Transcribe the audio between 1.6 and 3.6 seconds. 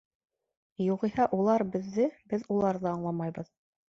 беҙҙе, беҙ уларҙы аңламайбыҙ.